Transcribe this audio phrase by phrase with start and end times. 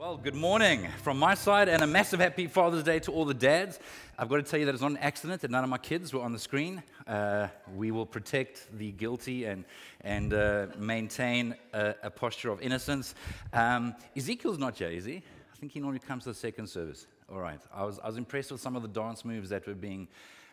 [0.00, 3.34] Well, good morning from my side, and a massive happy Father's Day to all the
[3.34, 3.78] dads.
[4.18, 6.14] I've got to tell you that it's not an accident that none of my kids
[6.14, 6.82] were on the screen.
[7.06, 9.66] Uh, we will protect the guilty and,
[10.00, 13.14] and uh, maintain a, a, posture of innocence.
[13.52, 15.16] Um, Ezekiel's not here, is he?
[15.16, 17.06] I think he normally comes to the second service.
[17.30, 17.60] All right.
[17.70, 20.08] I was, I was impressed with some of the dance moves that were being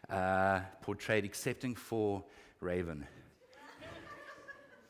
[0.09, 2.21] uh, portrayed, excepting for
[2.59, 3.07] Raven.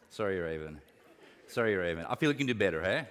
[0.10, 0.82] Sorry, Raven.
[1.46, 2.08] Sorry, Raven.
[2.10, 3.06] I feel you can do better, hey?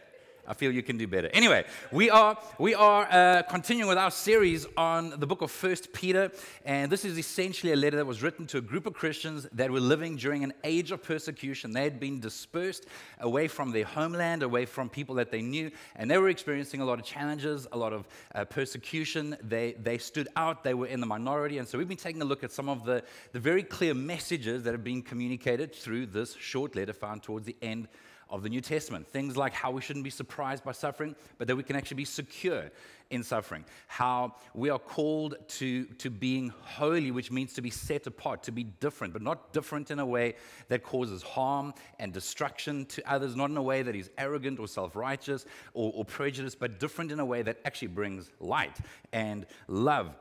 [0.48, 1.28] I feel you can do better.
[1.32, 5.92] Anyway, we are, we are uh, continuing with our series on the book of First
[5.92, 6.30] Peter,
[6.64, 9.70] and this is essentially a letter that was written to a group of Christians that
[9.70, 11.72] were living during an age of persecution.
[11.72, 12.86] They had been dispersed
[13.20, 16.84] away from their homeland, away from people that they knew, and they were experiencing a
[16.84, 19.36] lot of challenges, a lot of uh, persecution.
[19.42, 22.24] They, they stood out, they were in the minority, and so we've been taking a
[22.26, 26.36] look at some of the, the very clear messages that have been communicated through this
[26.36, 27.88] short letter found towards the end
[28.28, 29.06] of the New Testament.
[29.06, 32.04] Things like how we shouldn't be surprised by suffering, but that we can actually be
[32.04, 32.70] secure
[33.10, 33.64] in suffering.
[33.86, 38.52] How we are called to, to being holy, which means to be set apart, to
[38.52, 40.34] be different, but not different in a way
[40.68, 44.66] that causes harm and destruction to others, not in a way that is arrogant or
[44.66, 48.76] self righteous or, or prejudiced, but different in a way that actually brings light
[49.12, 50.14] and love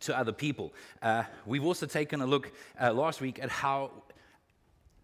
[0.00, 0.72] to other people.
[1.02, 3.90] Uh, we've also taken a look uh, last week at how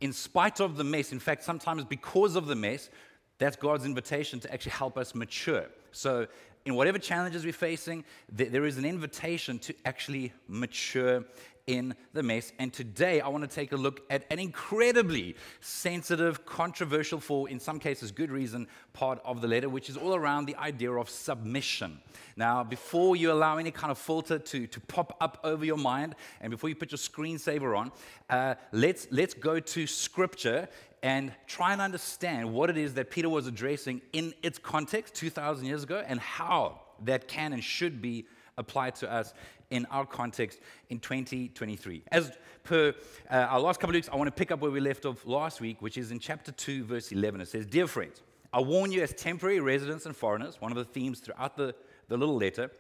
[0.01, 2.91] in spite of the mess, in fact, sometimes because of the mess,
[3.39, 5.67] that's God's invitation to actually help us mature.
[5.93, 6.27] So,
[6.67, 11.25] in whatever challenges we're facing, there is an invitation to actually mature
[11.71, 12.53] in the mess.
[12.59, 17.61] And today I want to take a look at an incredibly sensitive, controversial, for in
[17.61, 21.09] some cases good reason, part of the letter, which is all around the idea of
[21.09, 22.01] submission.
[22.37, 26.17] Now, before you allow any kind of filter to, to pop up over your mind,
[26.41, 27.93] and before you put your screensaver on,
[28.29, 30.69] uh, let's, let's go to scripture
[31.05, 35.65] and try and understand what it is that Peter was addressing in its context 2,000
[35.65, 38.27] years ago and how that can and should be
[38.59, 39.33] applied to us
[39.71, 42.03] in our context in 2023.
[42.11, 42.33] As
[42.65, 42.95] per
[43.31, 45.25] uh, our last couple of weeks, I want to pick up where we left off
[45.27, 47.41] last week, which is in chapter 2, verse 11.
[47.41, 48.23] It says, Dear friends,
[48.53, 51.75] I warn you as temporary residents and foreigners, one of the themes throughout the,
[52.09, 52.71] the little letter,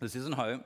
[0.00, 0.64] this isn't home.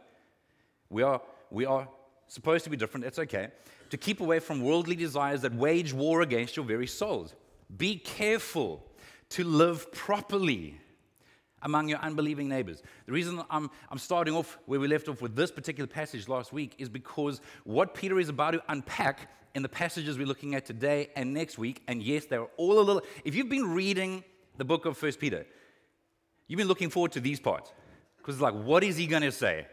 [0.88, 1.20] We are,
[1.50, 1.88] we are
[2.28, 3.48] supposed to be different, that's okay.
[3.90, 7.34] To keep away from worldly desires that wage war against your very souls.
[7.76, 8.84] Be careful
[9.30, 10.78] to live properly
[11.62, 12.82] among your unbelieving neighbors.
[13.06, 16.52] The reason I'm, I'm starting off where we left off with this particular passage last
[16.52, 20.66] week is because what Peter is about to unpack in the passages we're looking at
[20.66, 23.02] today and next week, and yes, they're all a little.
[23.24, 24.22] If you've been reading
[24.58, 25.46] the book of First Peter,
[26.46, 27.72] you've been looking forward to these parts
[28.18, 29.66] because it's like, what is he going to say?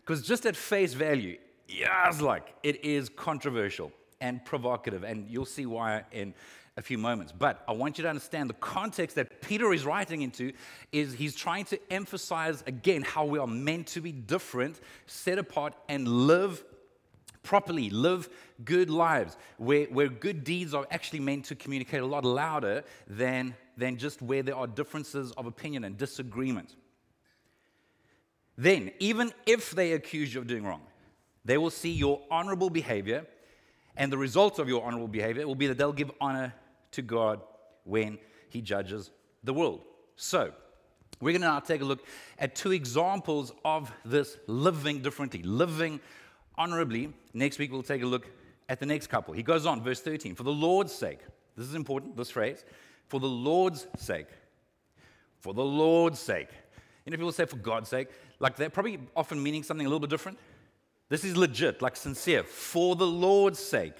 [0.00, 5.46] Because just at face value, yeah, it's like it is controversial and provocative, and you'll
[5.46, 6.34] see why in
[6.80, 7.32] a few moments.
[7.36, 10.52] But I want you to understand the context that Peter is writing into
[10.90, 15.74] is he's trying to emphasize again how we are meant to be different, set apart,
[15.88, 16.64] and live
[17.42, 18.28] properly, live
[18.64, 23.54] good lives, where, where good deeds are actually meant to communicate a lot louder than,
[23.76, 26.76] than just where there are differences of opinion and disagreement.
[28.56, 30.82] Then, even if they accuse you of doing wrong,
[31.44, 33.26] they will see your honorable behavior,
[33.96, 36.54] and the result of your honorable behavior will be that they'll give honor
[36.92, 37.40] to God
[37.84, 38.18] when
[38.48, 39.10] He judges
[39.44, 39.82] the world.
[40.16, 40.52] So,
[41.20, 42.04] we're going to now take a look
[42.38, 46.00] at two examples of this living differently, living
[46.56, 47.12] honorably.
[47.34, 48.30] Next week, we'll take a look
[48.68, 49.34] at the next couple.
[49.34, 51.18] He goes on, verse 13, for the Lord's sake.
[51.56, 52.64] This is important, this phrase.
[53.08, 54.28] For the Lord's sake.
[55.40, 56.48] For the Lord's sake.
[57.04, 58.08] You know, people say for God's sake,
[58.38, 60.38] like they're probably often meaning something a little bit different.
[61.08, 62.44] This is legit, like sincere.
[62.44, 63.94] For the Lord's sake.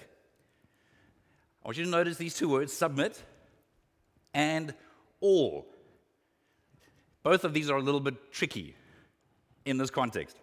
[1.63, 3.21] I want you to notice these two words submit
[4.33, 4.73] and
[5.19, 5.67] all.
[7.23, 8.75] Both of these are a little bit tricky
[9.65, 10.37] in this context.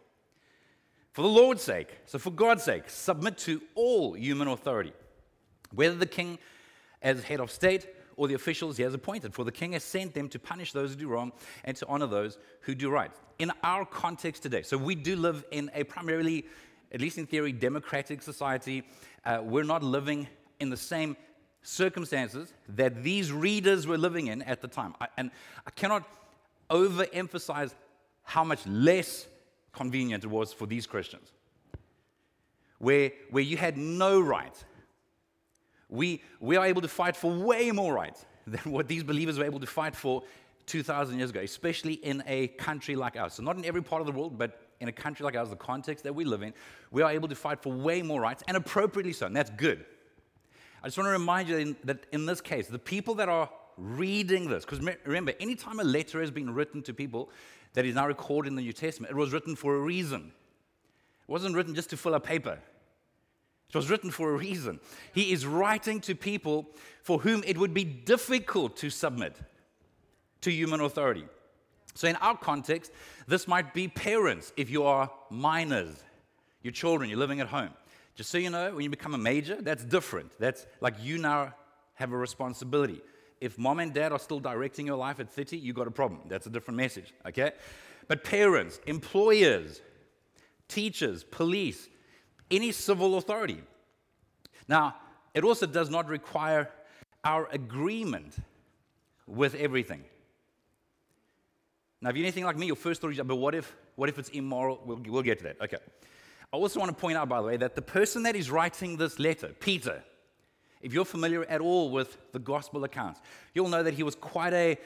[1.13, 4.93] For the Lord's sake, so for God's sake, submit to all human authority,
[5.75, 6.39] whether the king
[7.03, 9.35] as head of state or the officials he has appointed.
[9.35, 11.33] For the king has sent them to punish those who do wrong
[11.65, 13.11] and to honor those who do right.
[13.41, 16.47] In our context today, so we do live in a primarily,
[16.93, 18.85] at least in theory, democratic society.
[19.25, 20.29] Uh, we're not living
[20.61, 21.17] in the same
[21.63, 24.95] circumstances that these readers were living in at the time.
[25.01, 25.31] I, and
[25.67, 26.09] I cannot
[26.71, 27.75] overemphasize
[28.23, 29.27] how much less
[29.73, 31.33] convenient it was for these Christians,
[32.79, 34.65] where, where you had no right.
[35.89, 39.45] We, we are able to fight for way more rights than what these believers were
[39.45, 40.23] able to fight for
[40.67, 43.35] 2,000 years ago, especially in a country like ours.
[43.35, 45.57] So, not in every part of the world, but in a country like ours, the
[45.57, 46.53] context that we live in,
[46.91, 49.85] we are able to fight for way more rights, and appropriately so, and that's good.
[50.89, 54.49] I just want to remind you that in this case, the people that are reading
[54.49, 57.29] this, because remember, anytime a letter has been written to people
[57.75, 60.33] that is now recorded in the New Testament, it was written for a reason.
[61.29, 62.59] It wasn't written just to fill a paper.
[63.69, 64.81] It was written for a reason.
[65.13, 66.67] He is writing to people
[67.03, 69.37] for whom it would be difficult to submit
[70.41, 71.27] to human authority.
[71.93, 72.93] So, in our context,
[73.27, 76.03] this might be parents if you are minors,
[76.63, 77.75] your children, you're living at home.
[78.19, 80.33] Just so you know, when you become a major, that's different.
[80.41, 81.55] That's like you now
[81.95, 83.01] have a responsibility.
[83.41, 86.23] If mom and dad are still directing your life at 30, you got a problem.
[86.27, 87.53] That's a different message, okay?
[88.09, 89.81] But parents, employers,
[90.67, 91.89] teachers, police,
[92.51, 93.63] any civil authority.
[94.67, 94.97] Now,
[95.33, 96.69] it also does not require
[97.23, 98.35] our agreement
[99.29, 100.03] with everything.
[102.01, 104.19] Now, if you're anything like me, your first thought is, but what if, what if
[104.19, 104.83] it's immoral?
[104.85, 105.61] We'll, we'll get to that.
[105.61, 105.79] Okay.
[106.53, 108.97] I also want to point out, by the way, that the person that is writing
[108.97, 110.03] this letter, Peter,
[110.81, 113.21] if you're familiar at all with the gospel accounts,
[113.53, 114.79] you'll know that he was quite a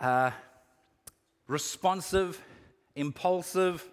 [0.00, 0.30] uh,
[1.48, 2.40] responsive,
[2.96, 3.86] impulsive,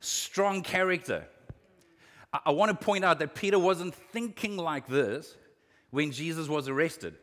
[0.00, 1.26] strong character.
[2.32, 5.36] I, I want to point out that Peter wasn't thinking like this
[5.90, 7.16] when Jesus was arrested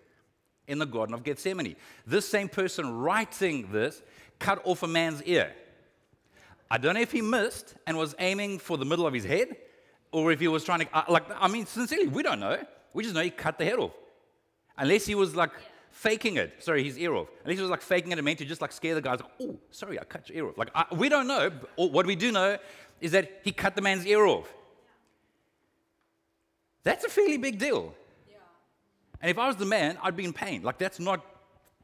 [0.68, 1.76] in the Garden of Gethsemane.
[2.06, 4.04] This same person writing this
[4.38, 5.54] cut off a man's ear.
[6.72, 9.56] I don't know if he missed and was aiming for the middle of his head
[10.12, 12.58] or if he was trying to, uh, like, I mean, sincerely, we don't know.
[12.94, 13.92] We just know he cut the head off.
[14.78, 15.52] Unless he was like
[15.92, 16.64] faking it.
[16.64, 17.28] Sorry, his ear off.
[17.44, 19.20] Unless he was like faking it and meant to just like scare the guys.
[19.20, 20.58] Like, oh, sorry, I cut your ear off.
[20.58, 21.52] Like, I, we don't know.
[21.76, 22.58] what we do know
[23.02, 24.52] is that he cut the man's ear off.
[26.84, 27.94] That's a fairly big deal.
[28.30, 28.38] Yeah.
[29.22, 30.64] And if I was the man, I'd be in pain.
[30.64, 31.26] Like, that's not,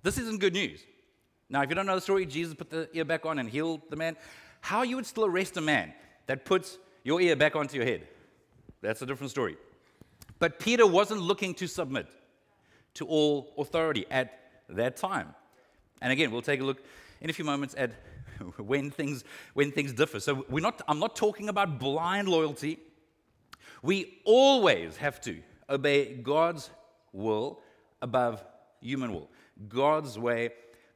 [0.03, 0.81] this isn't good news.
[1.49, 3.81] Now, if you don't know the story, Jesus put the ear back on and healed
[3.89, 4.15] the man.
[4.65, 5.93] How you would still arrest a man
[6.25, 8.07] that puts your ear back onto your head?
[8.81, 9.57] That's a different story.
[10.39, 12.07] But Peter wasn't looking to submit
[12.95, 14.39] to all authority at
[14.69, 15.35] that time.
[16.01, 16.81] And again, we'll take a look
[17.21, 17.91] in a few moments at
[18.57, 19.23] when things,
[19.53, 20.19] when things differ.
[20.19, 22.79] So we're not, I'm not talking about blind loyalty.
[23.83, 26.71] We always have to obey God's
[27.13, 27.61] will
[28.01, 28.43] above
[28.81, 29.29] human will,
[29.69, 30.49] God's way,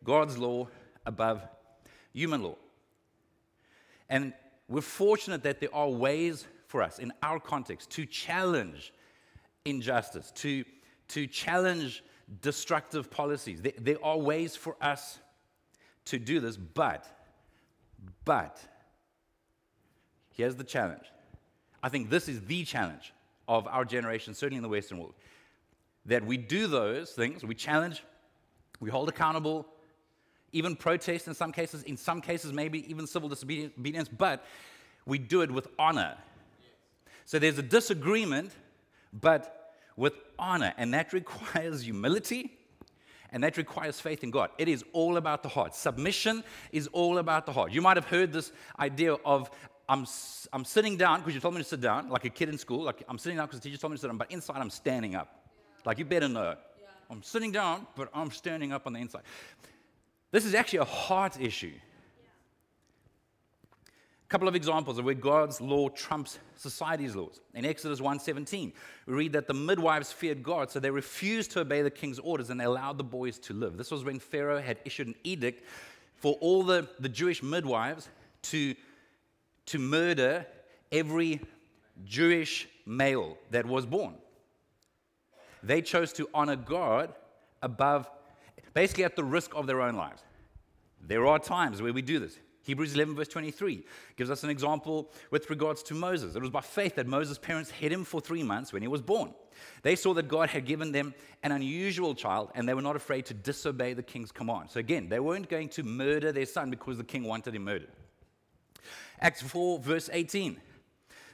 [0.04, 0.70] God's law
[1.06, 1.44] above
[2.14, 2.56] human law.
[4.10, 4.34] And
[4.68, 8.94] we're fortunate that there are ways for us in our context to challenge
[9.66, 10.64] injustice, to,
[11.10, 12.04] to challenge
[12.42, 13.62] destructive policies.
[13.62, 15.20] There, there are ways for us
[16.06, 17.06] to do this, but,
[18.26, 18.60] but,
[20.36, 21.06] here's the challenge.
[21.82, 23.14] I think this is the challenge
[23.48, 25.16] of our generation, certainly in the Western world,
[26.06, 28.04] that we do those things, we challenge,
[28.80, 29.68] we hold accountable,
[30.52, 34.46] even protest in some cases, in some cases, maybe even civil disobedience, but
[35.06, 36.18] we do it with honor.
[37.26, 38.52] So there's a disagreement,
[39.14, 40.74] but with honor.
[40.78, 42.60] And that requires humility
[43.32, 44.50] and that requires faith in God.
[44.58, 45.76] It is all about the heart.
[45.76, 47.72] Submission is all about the heart.
[47.72, 49.52] You might have heard this idea of
[49.88, 50.06] I'm,
[50.54, 52.84] I'm sitting down because you told me to sit down, like a kid in school.
[52.84, 54.70] Like I'm sitting down because the teacher told me to sit down, but inside I'm
[54.70, 55.44] standing up.
[55.86, 56.56] Like you better know.
[56.80, 56.88] Yeah.
[57.10, 59.22] I'm sitting down, but I'm standing up on the inside.
[60.32, 61.74] This is actually a heart issue
[63.86, 67.40] A couple of examples of where God's law trumps society's laws.
[67.56, 68.74] In Exodus 1:17,
[69.08, 72.50] we read that the midwives feared God, so they refused to obey the king's orders
[72.50, 73.78] and they allowed the boys to live.
[73.78, 75.64] This was when Pharaoh had issued an edict
[76.16, 78.10] for all the, the Jewish midwives
[78.42, 78.76] to,
[79.68, 80.46] to murder
[80.92, 81.42] every
[82.06, 84.16] Jewish male that was born.
[85.64, 87.14] They chose to honor God
[87.62, 88.10] above,
[88.74, 90.22] basically at the risk of their own lives.
[91.02, 92.38] There are times where we do this.
[92.64, 93.84] Hebrews 11, verse 23,
[94.16, 96.36] gives us an example with regards to Moses.
[96.36, 99.02] It was by faith that Moses' parents hid him for three months when he was
[99.02, 99.34] born.
[99.82, 103.26] They saw that God had given them an unusual child, and they were not afraid
[103.26, 104.70] to disobey the king's command.
[104.70, 107.90] So, again, they weren't going to murder their son because the king wanted him murdered.
[109.20, 110.62] Acts 4, verse 18.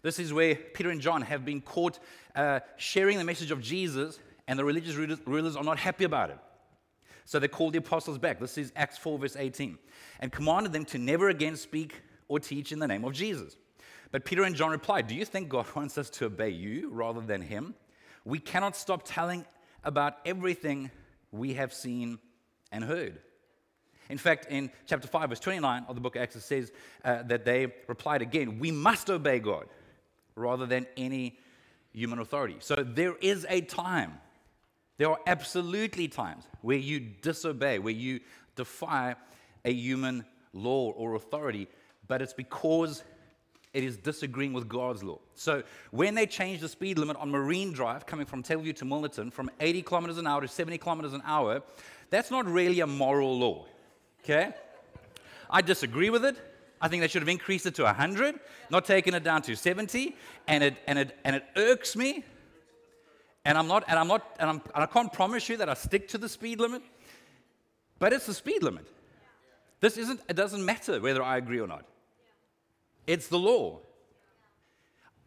[0.04, 2.00] This is where Peter and John have been caught
[2.36, 6.38] uh, sharing the message of Jesus, and the religious rulers are not happy about it.
[7.26, 8.40] So they called the apostles back.
[8.40, 9.78] This is Acts 4, verse 18
[10.20, 13.56] and commanded them to never again speak or teach in the name of Jesus.
[14.12, 17.22] But Peter and John replied, Do you think God wants us to obey you rather
[17.22, 17.76] than him?
[18.24, 19.46] We cannot stop telling
[19.84, 20.90] about everything
[21.32, 22.20] we have seen
[22.72, 23.20] and heard.
[24.10, 26.72] In fact, in chapter 5, verse 29 of the book of Acts, it says
[27.04, 29.68] uh, that they replied again, We must obey God
[30.36, 31.40] rather than any
[31.92, 32.58] human authority.
[32.60, 34.14] So there is a time,
[34.98, 38.20] there are absolutely times where you disobey, where you
[38.56, 39.16] defy
[39.64, 41.68] a human law or authority,
[42.08, 43.04] but it's because
[43.76, 45.20] It is disagreeing with God's law.
[45.34, 45.62] So
[45.92, 49.34] when they changed the speed limit on Marine Drive, coming from Table View to Milnerton,
[49.34, 51.62] from 80 kilometers an hour to 70 kilometers an hour,
[52.10, 53.66] that's not really a moral law.
[54.24, 54.54] Okay?
[55.50, 56.38] I disagree with it.
[56.80, 60.16] I think they should have increased it to 100, not taken it down to 70,
[60.48, 62.24] and it, and it, and it irks me.
[63.46, 65.76] And I'm not, and I'm not, and, I'm, and I can't promise you that I
[65.76, 66.82] stick to the speed limit,
[68.00, 68.88] but it's the speed limit.
[69.80, 71.86] This isn't, it doesn't matter whether I agree or not.
[73.06, 73.82] It's the law.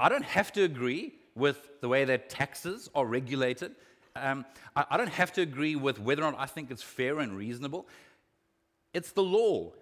[0.00, 3.72] I don't have to agree with the way that taxes are regulated.
[4.16, 4.44] Um,
[4.74, 7.36] I, I don't have to agree with whether or not I think it's fair and
[7.36, 7.86] reasonable.
[8.92, 9.72] It's the law.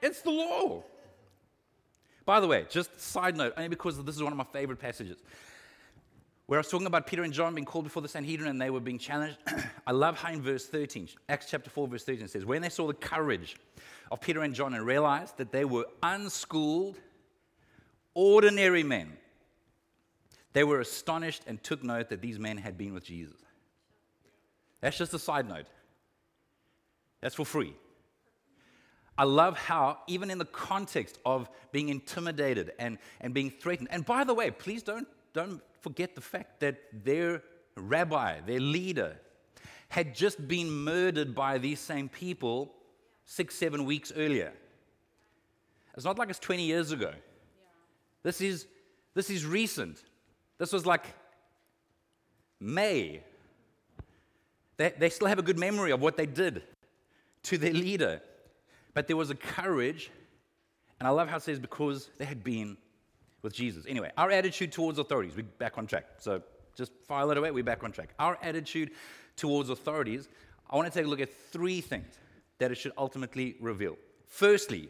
[0.00, 0.82] It's the law.
[2.24, 5.18] By the way, just side note, only because this is one of my favorite passages,
[6.46, 8.70] where I was talking about Peter and John being called before the Sanhedrin and they
[8.70, 9.38] were being challenged.
[9.86, 12.86] I love how in verse 13, Acts chapter 4, verse 13 says, When they saw
[12.86, 13.56] the courage
[14.10, 16.96] of Peter and John and realized that they were unschooled,
[18.14, 19.16] ordinary men,
[20.52, 23.36] they were astonished and took note that these men had been with Jesus.
[24.80, 25.66] That's just a side note.
[27.20, 27.74] That's for free.
[29.16, 34.04] I love how, even in the context of being intimidated and, and being threatened, and
[34.04, 37.42] by the way, please don't, don't forget the fact that their
[37.76, 39.16] rabbi, their leader,
[39.88, 42.74] had just been murdered by these same people
[43.24, 44.52] six, seven weeks earlier.
[45.94, 47.12] It's not like it's 20 years ago.
[48.24, 48.66] This, is,
[49.14, 50.02] this is recent.
[50.58, 51.04] This was like
[52.58, 53.22] May.
[54.76, 56.62] They, they still have a good memory of what they did
[57.44, 58.20] to their leader.
[58.94, 60.10] But there was a courage,
[60.98, 62.76] and I love how it says because they had been
[63.42, 63.84] with Jesus.
[63.86, 66.06] Anyway, our attitude towards authorities, we're back on track.
[66.18, 66.42] So
[66.76, 68.14] just file it away, we're back on track.
[68.18, 68.92] Our attitude
[69.36, 70.28] towards authorities,
[70.70, 72.18] I want to take a look at three things
[72.58, 73.96] that it should ultimately reveal.
[74.26, 74.88] Firstly,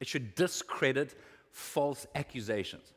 [0.00, 1.14] it should discredit
[1.50, 2.92] false accusations.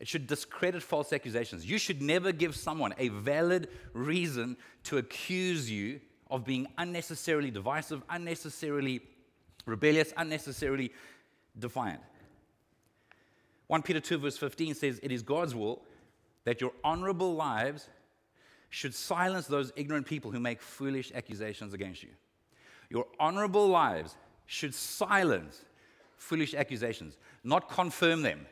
[0.00, 1.64] It should discredit false accusations.
[1.64, 8.02] You should never give someone a valid reason to accuse you of being unnecessarily divisive,
[8.10, 9.00] unnecessarily
[9.66, 10.92] rebellious, unnecessarily
[11.58, 12.00] defiant.
[13.68, 15.82] 1 Peter 2, verse 15 says, It is God's will
[16.44, 17.88] that your honorable lives
[18.68, 22.10] should silence those ignorant people who make foolish accusations against you.
[22.90, 24.16] Your honorable lives
[24.46, 25.64] should silence
[26.16, 28.46] foolish accusations, not confirm them.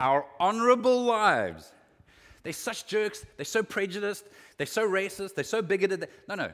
[0.00, 1.72] Our honorable lives,
[2.42, 4.24] they're such jerks, they're so prejudiced,
[4.56, 6.08] they're so racist, they're so bigoted.
[6.28, 6.52] No, no.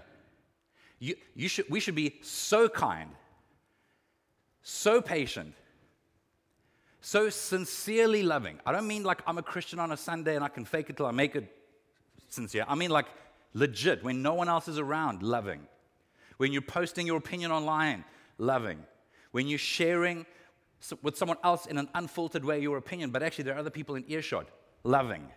[0.99, 3.11] You, you should, we should be so kind,
[4.63, 5.55] so patient,
[7.01, 8.59] so sincerely loving.
[8.67, 10.97] I don't mean like I'm a Christian on a Sunday and I can fake it
[10.97, 11.55] till I make it
[12.29, 12.65] sincere.
[12.67, 13.07] I mean like
[13.55, 15.61] legit, when no one else is around, loving.
[16.37, 18.05] When you're posting your opinion online,
[18.39, 18.79] loving.
[19.31, 20.27] When you're sharing
[21.03, 23.95] with someone else in an unfiltered way your opinion, but actually there are other people
[23.95, 24.49] in earshot,
[24.85, 25.29] loving.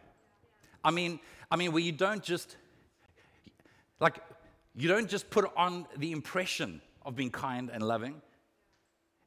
[0.83, 2.57] I mean, I mean, where you don't just
[3.99, 4.19] like
[4.75, 8.21] you don't just put on the impression of being kind and loving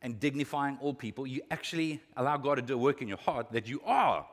[0.01, 1.27] and dignifying all people.
[1.27, 4.27] You actually allow God to do a work in your heart that you are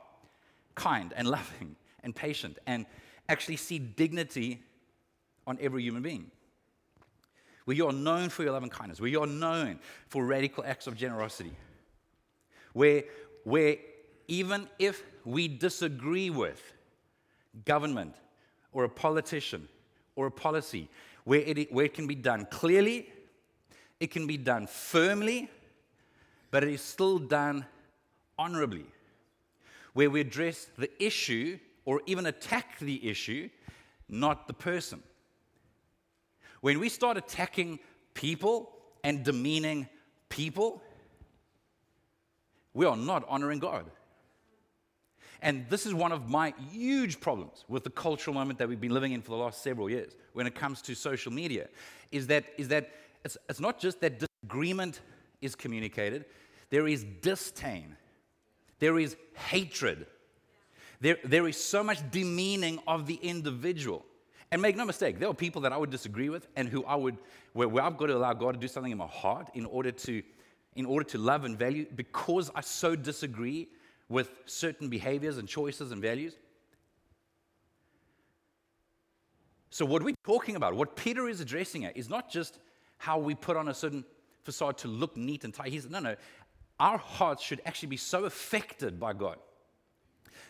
[0.76, 2.86] kind and loving and patient and
[3.30, 4.62] actually see dignity
[5.48, 6.32] on every human being.
[7.66, 10.64] Where you are known for your love and kindness, where you are known for radical
[10.66, 11.54] acts of generosity,
[12.74, 13.04] where,
[13.44, 13.78] where
[14.28, 16.62] even if we disagree with
[17.66, 18.16] government
[18.72, 19.68] or a politician
[20.16, 20.90] or a policy
[21.24, 23.10] where it, where it can be done clearly,
[24.00, 25.50] it can be done firmly,
[26.50, 27.66] but it is still done
[28.38, 28.86] honorably.
[29.94, 33.50] Where we address the issue or even attack the issue,
[34.10, 35.02] not the person.
[36.62, 37.80] When we start attacking
[38.14, 38.72] people
[39.04, 39.88] and demeaning
[40.30, 40.82] people,
[42.74, 43.86] we are not honoring God.
[45.42, 48.94] And this is one of my huge problems with the cultural moment that we've been
[48.94, 51.68] living in for the last several years when it comes to social media
[52.12, 52.92] is that, is that
[53.26, 55.02] it's, it's not just that disagreement
[55.42, 56.26] is communicated,
[56.70, 57.96] there is disdain,
[58.80, 60.06] there is hatred,
[61.00, 64.06] there, there is so much demeaning of the individual.
[64.52, 66.96] And make no mistake, there are people that I would disagree with and who I
[66.96, 67.18] would,
[67.54, 69.92] where, where I've got to allow God to do something in my heart in order
[69.92, 70.22] to,
[70.76, 73.70] in order to love and value because I so disagree
[74.12, 76.36] with certain behaviors and choices and values.
[79.70, 82.60] So, what we're talking about, what Peter is addressing here, is not just
[82.98, 84.04] how we put on a certain
[84.44, 85.72] facade to look neat and tidy.
[85.72, 86.16] He's, no, no.
[86.80, 89.38] Our hearts should actually be so affected by God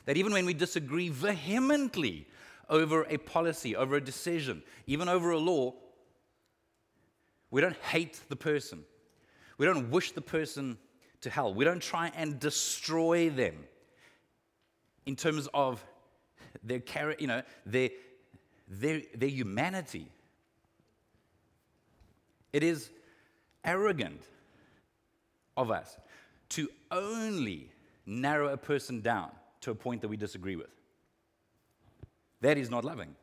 [0.06, 2.27] that even when we disagree vehemently
[2.68, 5.75] over a policy, over a decision, even over a law,
[7.51, 8.84] we don't hate the person.
[9.58, 10.77] we don't wish the person
[11.22, 11.54] to hell.
[11.54, 13.56] We don't try and destroy them
[15.06, 15.84] in terms of
[16.63, 16.82] their
[17.20, 17.90] you know, their,
[18.68, 20.08] their, their humanity.
[22.54, 22.90] It is
[23.63, 24.22] arrogant
[25.56, 25.98] of us
[26.50, 27.72] to only
[28.06, 30.70] narrow a person down to a point that we disagree with.
[32.42, 33.16] That is not loving.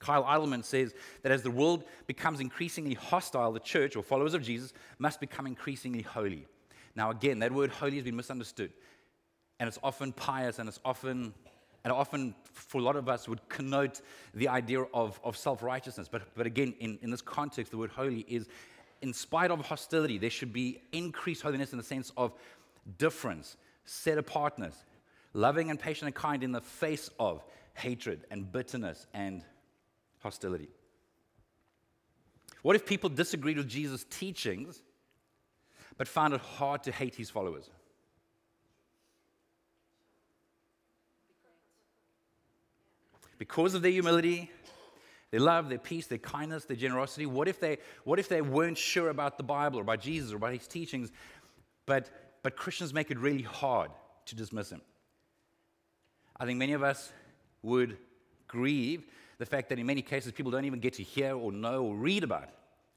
[0.00, 4.42] Kyle Idleman says that as the world becomes increasingly hostile, the church or followers of
[4.42, 6.46] Jesus must become increasingly holy.
[6.94, 8.72] Now, again, that word holy has been misunderstood.
[9.58, 11.32] And it's often pious and it's often,
[11.84, 14.00] and often for a lot of us would connote
[14.34, 16.08] the idea of, of self righteousness.
[16.08, 18.48] But, but again, in, in this context, the word holy is
[19.02, 22.32] in spite of hostility, there should be increased holiness in the sense of
[22.98, 24.84] difference, set apartness,
[25.34, 27.42] loving and patient and kind in the face of
[27.74, 29.42] hatred and bitterness and
[30.20, 30.68] hostility.
[32.62, 34.82] What if people disagreed with Jesus' teachings
[36.02, 37.70] but found it hard to hate his followers?
[43.38, 44.50] Because of their humility,
[45.30, 47.24] their love, their peace, their kindness, their generosity.
[47.24, 50.38] What if they, what if they weren't sure about the Bible or about Jesus or
[50.38, 51.12] about his teachings,
[51.86, 52.10] but,
[52.42, 53.92] but Christians make it really hard
[54.26, 54.80] to dismiss him?
[56.36, 57.12] I think many of us
[57.62, 57.96] would
[58.48, 59.04] grieve
[59.38, 61.94] the fact that in many cases people don't even get to hear or know or
[61.94, 62.48] read about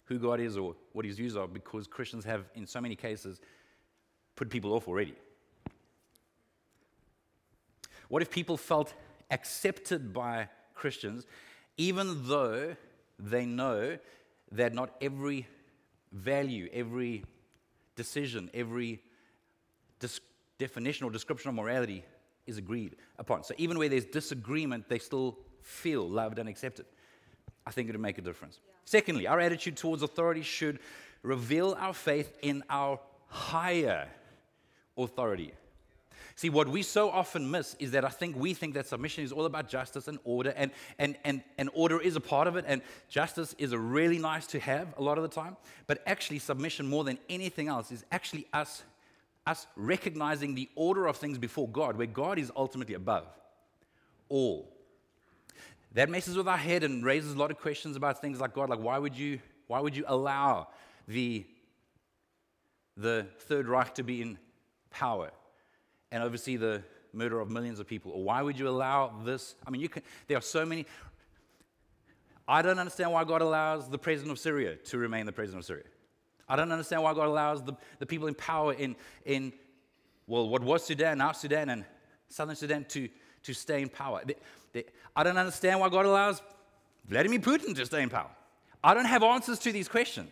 [0.05, 3.39] who God is or what his views are because Christians have, in so many cases,
[4.35, 5.15] put people off already.
[8.07, 8.93] What if people felt
[9.31, 11.25] accepted by Christians
[11.77, 12.75] even though
[13.19, 13.97] they know
[14.51, 15.47] that not every
[16.11, 17.23] value, every
[17.95, 19.01] decision, every
[19.99, 20.21] dis-
[20.57, 22.03] definition or description of morality
[22.45, 23.43] is agreed upon.
[23.43, 26.85] So even where there's disagreement, they still feel loved and accepted.
[27.65, 28.59] I think it would make a difference.
[28.67, 28.74] Yeah.
[28.85, 30.79] Secondly, our attitude towards authority should
[31.23, 34.07] reveal our faith in our higher
[34.97, 35.53] authority.
[36.37, 39.31] See, what we so often miss is that I think we think that submission is
[39.31, 42.65] all about justice and order, and, and, and, and order is a part of it,
[42.67, 45.55] and justice is a really nice to have a lot of the time.
[45.87, 48.83] But actually, submission, more than anything else, is actually us,
[49.47, 53.27] us recognizing the order of things before God, where God is ultimately above
[54.27, 54.74] all.
[55.95, 58.69] That messes with our head and raises a lot of questions about things like God,
[58.69, 60.67] like why would you, why would you allow
[61.07, 61.45] the,
[62.95, 64.37] the Third Reich to be in
[64.91, 65.31] power?
[66.15, 66.81] and oversee the
[67.11, 68.13] murder of millions of people?
[68.13, 69.55] Or why would you allow this?
[69.67, 70.85] I mean, you can, there are so many.
[72.47, 75.65] I don't understand why God allows the president of Syria to remain the president of
[75.65, 75.83] Syria.
[76.47, 79.51] I don't understand why God allows the, the people in power in, in,
[80.25, 81.83] well, what was Sudan, now Sudan, and
[82.29, 83.09] southern Sudan to,
[83.45, 84.21] to stay in power.
[84.25, 84.35] They,
[84.73, 84.83] they,
[85.15, 86.41] I don't understand why God allows
[87.07, 88.29] Vladimir Putin to stay in power.
[88.83, 90.31] I don't have answers to these questions.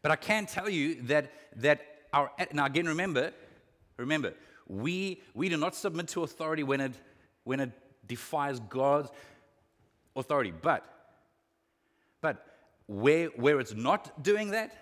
[0.00, 3.32] But I can tell you that, that our, now again, remember,
[3.96, 4.34] Remember,
[4.66, 6.92] we, we do not submit to authority when it,
[7.44, 7.70] when it
[8.06, 9.10] defies God's
[10.16, 10.52] authority.
[10.60, 10.84] But,
[12.20, 12.44] but
[12.86, 14.74] where, where it's not doing that,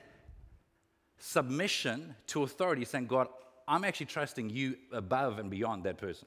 [1.18, 3.28] submission to authority, saying, God,
[3.68, 6.26] I'm actually trusting you above and beyond that person.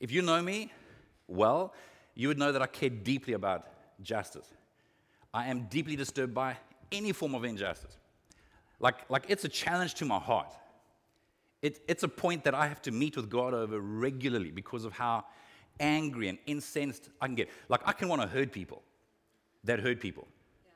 [0.00, 0.72] If you know me
[1.28, 1.72] well,
[2.14, 3.66] you would know that I care deeply about
[4.02, 4.46] justice.
[5.32, 6.56] I am deeply disturbed by
[6.92, 7.96] any form of injustice.
[8.78, 10.54] Like, like it's a challenge to my heart.
[11.62, 14.92] It, it's a point that I have to meet with God over regularly because of
[14.92, 15.24] how
[15.80, 17.48] angry and incensed I can get.
[17.68, 18.82] Like, I can want to hurt people
[19.64, 20.28] that hurt people.
[20.64, 20.72] Yeah.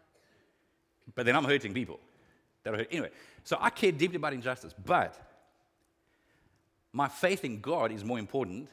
[1.15, 2.01] But then I'm hurting people
[2.65, 2.89] that are hurt.
[2.91, 3.11] Anyway,
[3.45, 5.21] so I care deeply about injustice, but
[6.93, 8.71] my faith in God is more important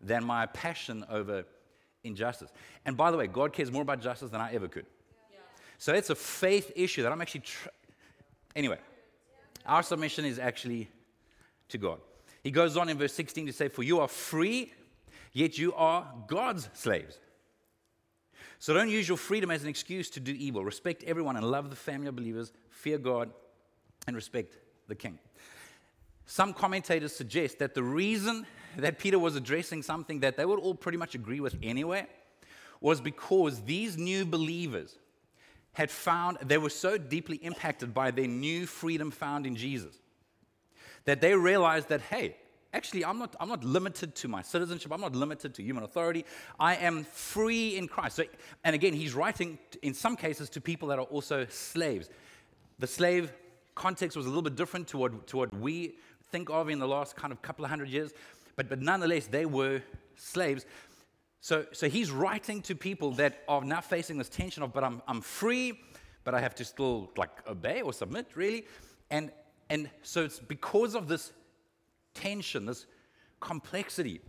[0.00, 1.44] than my passion over
[2.04, 2.50] injustice.
[2.84, 4.86] And by the way, God cares more about justice than I ever could.
[5.30, 5.38] Yeah.
[5.78, 7.68] So it's a faith issue that I'm actually tr-
[8.56, 8.78] Anyway,
[9.66, 10.88] our submission is actually
[11.68, 12.00] to God.
[12.42, 14.72] He goes on in verse 16 to say, For you are free,
[15.32, 17.18] yet you are God's slaves.
[18.58, 20.64] So don't use your freedom as an excuse to do evil.
[20.64, 23.30] Respect everyone and love the family of believers, fear God,
[24.06, 24.56] and respect
[24.88, 25.18] the king.
[26.26, 28.44] Some commentators suggest that the reason
[28.82, 32.06] that Peter was addressing something that they would all pretty much agree with anyway
[32.80, 34.96] was because these new believers
[35.72, 39.98] had found, they were so deeply impacted by their new freedom found in Jesus
[41.04, 42.36] that they realized that, hey,
[42.72, 44.92] actually, I'm not, I'm not limited to my citizenship.
[44.92, 46.24] I'm not limited to human authority.
[46.58, 48.16] I am free in Christ.
[48.16, 48.24] So,
[48.64, 52.10] and again, he's writing in some cases to people that are also slaves.
[52.78, 53.32] The slave
[53.74, 55.94] context was a little bit different to what, to what we
[56.30, 58.12] think of in the last kind of couple of hundred years.
[58.58, 59.82] But, but nonetheless, they were
[60.16, 60.66] slaves.
[61.40, 65.00] So, so he's writing to people that are now facing this tension of, but I'm,
[65.06, 65.78] I'm free,
[66.24, 68.66] but I have to still like obey or submit, really.
[69.12, 69.30] And,
[69.70, 71.32] and so it's because of this
[72.14, 72.86] tension, this
[73.38, 74.20] complexity,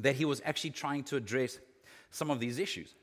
[0.00, 1.60] that he was actually trying to address
[2.10, 2.96] some of these issues.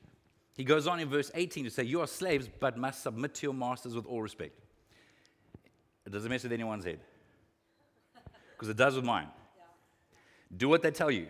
[0.58, 3.48] He goes on in verse 18 to say, You are slaves, but must submit to
[3.48, 4.60] your masters with all respect.
[6.06, 7.00] It doesn't mess with anyone's head,
[8.52, 9.30] because it does with mine.
[10.55, 11.27] Do what they tell you.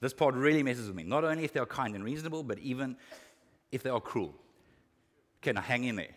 [0.00, 1.04] This part really messes with me.
[1.04, 2.96] Not only if they are kind and reasonable, but even
[3.72, 4.34] if they are cruel.
[5.42, 6.14] Okay, now hang in there.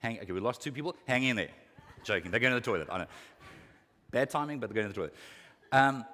[0.00, 0.96] Hang, okay, we lost two people.
[1.06, 1.50] Hang in there.
[2.02, 2.30] Joking.
[2.30, 2.88] They're going to the toilet.
[2.90, 3.06] I know.
[4.10, 5.14] Bad timing, but they're going to the toilet.
[5.72, 6.04] Um,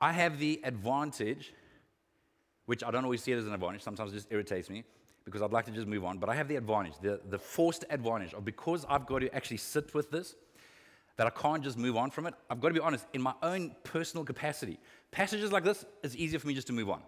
[0.00, 1.52] I have the advantage,
[2.66, 4.84] which I don't always see it as an advantage, sometimes it just irritates me
[5.24, 7.84] because I'd like to just move on, but I have the advantage, the, the forced
[7.90, 10.36] advantage of because I've got to actually sit with this,
[11.16, 12.34] that I can't just move on from it.
[12.50, 14.78] I've got to be honest, in my own personal capacity,
[15.10, 17.02] passages like this, it's easier for me just to move on.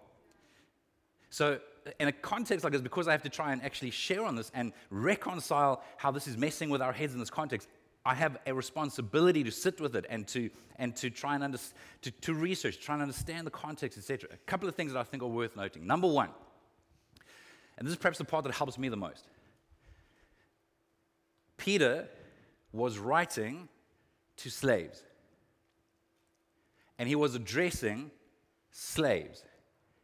[1.29, 1.59] So,
[1.99, 4.51] in a context like this, because I have to try and actually share on this
[4.53, 7.67] and reconcile how this is messing with our heads in this context,
[8.05, 11.59] I have a responsibility to sit with it and to, and to try and under,
[12.01, 14.29] to, to research, try and understand the context, etc.
[14.33, 15.85] A couple of things that I think are worth noting.
[15.85, 16.29] Number one,
[17.77, 19.25] and this is perhaps the part that helps me the most.
[21.57, 22.07] Peter
[22.71, 23.67] was writing
[24.39, 25.03] to slaves,
[26.97, 28.11] and he was addressing
[28.71, 29.43] slaves.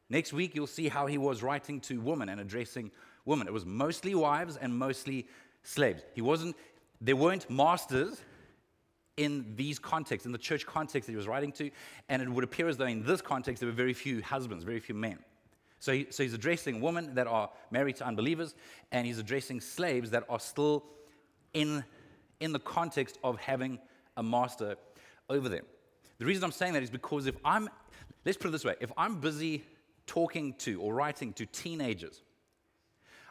[0.09, 2.91] Next week, you'll see how he was writing to women and addressing
[3.25, 3.47] women.
[3.47, 5.27] It was mostly wives and mostly
[5.63, 6.03] slaves.
[6.13, 6.55] He wasn't,
[7.01, 8.21] there weren't masters
[9.17, 11.71] in these contexts, in the church context that he was writing to,
[12.09, 14.79] and it would appear as though in this context there were very few husbands, very
[14.79, 15.17] few men.
[15.79, 18.55] So, he, so he's addressing women that are married to unbelievers,
[18.91, 20.83] and he's addressing slaves that are still
[21.53, 21.83] in,
[22.39, 23.79] in the context of having
[24.17, 24.75] a master
[25.29, 25.65] over them.
[26.17, 27.69] The reason I'm saying that is because if I'm,
[28.25, 29.63] let's put it this way, if I'm busy
[30.07, 32.21] talking to or writing to teenagers,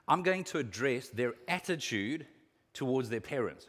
[0.07, 2.27] I'm going to address their attitude
[2.75, 3.69] towards their parents.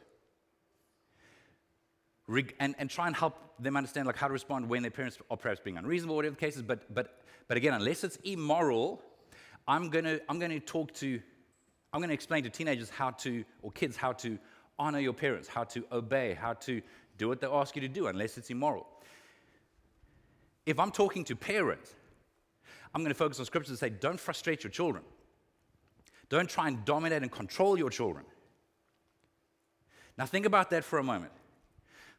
[2.59, 5.37] And, and try and help them understand like how to respond when their parents are
[5.37, 6.63] perhaps being unreasonable, whatever the case is.
[6.63, 9.01] But, but, but again, unless it's immoral,
[9.67, 11.21] I'm going to I'm going to talk to,
[11.93, 14.37] I'm going to explain to teenagers how to, or kids, how to
[14.77, 16.81] honor your parents, how to obey, how to
[17.17, 18.87] do what they ask you to do, unless it's immoral.
[20.65, 21.93] If I'm talking to parents,
[22.93, 25.03] I'm going to focus on scriptures and say, don't frustrate your children.
[26.29, 28.25] Don't try and dominate and control your children.
[30.17, 31.31] Now, think about that for a moment.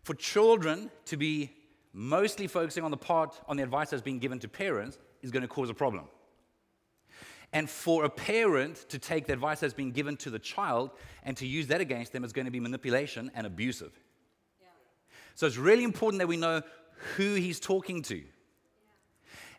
[0.03, 1.53] For children to be
[1.93, 5.43] mostly focusing on the part, on the advice that's being given to parents, is going
[5.43, 6.05] to cause a problem.
[7.53, 10.91] And for a parent to take the advice that's being given to the child
[11.23, 13.93] and to use that against them is going to be manipulation and abusive.
[15.37, 16.63] So it's really important that we know
[17.17, 18.25] who he's talking to.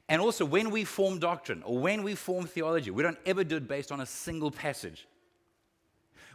[0.10, 3.58] And also, when we form doctrine or when we form theology, we don't ever do
[3.58, 5.08] it based on a single passage.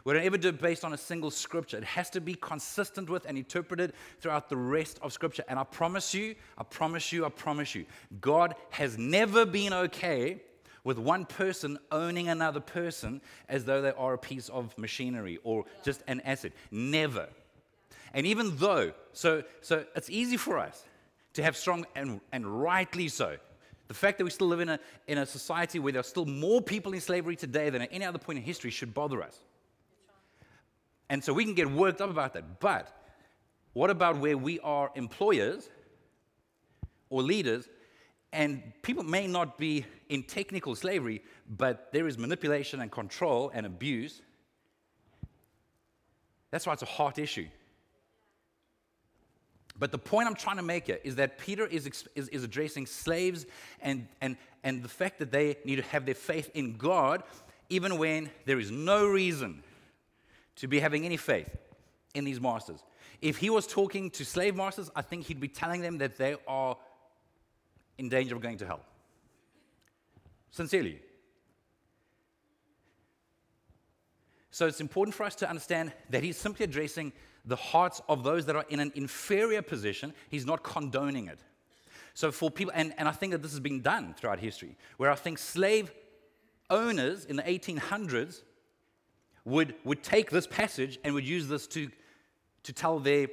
[0.05, 1.77] We don't ever do it based on a single scripture.
[1.77, 5.43] It has to be consistent with and interpreted throughout the rest of scripture.
[5.49, 7.85] And I promise you, I promise you, I promise you,
[8.21, 10.41] God has never been okay
[10.85, 15.65] with one person owning another person as though they are a piece of machinery or
[15.83, 16.53] just an asset.
[16.71, 17.27] Never.
[18.13, 20.83] And even though, so, so it's easy for us
[21.33, 23.37] to have strong, and, and rightly so,
[23.87, 26.25] the fact that we still live in a, in a society where there are still
[26.25, 29.39] more people in slavery today than at any other point in history should bother us.
[31.09, 32.59] And so we can get worked up about that.
[32.59, 32.95] But
[33.73, 35.69] what about where we are employers
[37.09, 37.67] or leaders
[38.31, 43.65] and people may not be in technical slavery, but there is manipulation and control and
[43.65, 44.21] abuse?
[46.51, 47.47] That's why it's a hot issue.
[49.77, 52.85] But the point I'm trying to make here is that Peter is, is, is, addressing
[52.85, 53.45] slaves
[53.81, 57.23] and, and, and the fact that they need to have their faith in God,
[57.69, 59.63] even when there is no reason
[60.57, 61.49] to be having any faith
[62.13, 62.83] in these masters.
[63.21, 66.35] If he was talking to slave masters, I think he'd be telling them that they
[66.47, 66.77] are
[67.97, 68.81] in danger of going to hell.
[70.51, 70.99] Sincerely.
[74.51, 77.11] So it's important for us to understand that he's simply addressing
[77.45, 81.39] the hearts of those that are in an inferior position, he's not condoning it.
[82.13, 85.09] So for people, and, and I think that this has been done throughout history, where
[85.09, 85.91] I think slave
[86.69, 88.41] owners in the 1800s
[89.45, 91.89] would, would take this passage and would use this to,
[92.63, 93.27] to tell their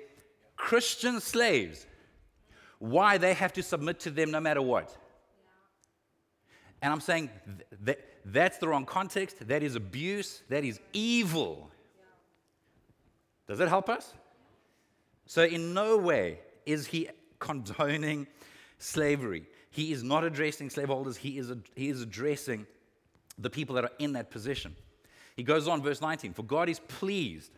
[0.57, 1.87] Christian slaves
[2.79, 4.96] why they have to submit to them no matter what.
[6.83, 7.31] And I'm saying
[7.83, 9.46] that that's the wrong context.
[9.49, 10.42] That is abuse.
[10.49, 11.70] That is evil.
[13.51, 14.15] Does that help us?
[15.27, 17.09] So, in no way is he
[17.41, 18.29] condoning
[18.79, 19.45] slavery.
[19.71, 22.65] He is not addressing slaveholders, he is, he is addressing
[23.41, 24.77] the people that are in that position.
[25.35, 27.51] He goes on, verse 19 For God is pleased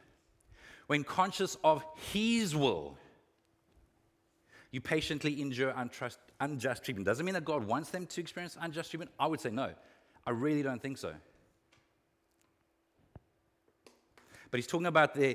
[0.87, 2.96] when conscious of His will,
[4.70, 7.05] you patiently endure untrust, unjust treatment.
[7.05, 9.11] Doesn't mean that God wants them to experience unjust treatment.
[9.20, 9.72] I would say no.
[10.26, 11.12] I really don't think so.
[14.50, 15.35] But he's talking about their,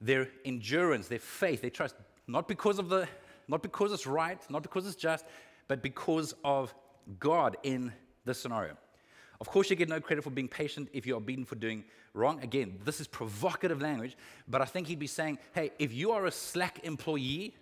[0.00, 1.94] their endurance, their faith, their trust,
[2.26, 3.08] not because of the,
[3.48, 5.24] not because it's right, not because it's just,
[5.68, 6.74] but because of
[7.18, 7.92] God in
[8.24, 8.76] this scenario.
[9.40, 11.84] Of course, you get no credit for being patient if you are beaten for doing
[12.14, 12.42] wrong.
[12.42, 14.16] Again, this is provocative language,
[14.48, 17.54] but I think he'd be saying, hey, if you are a slack employee,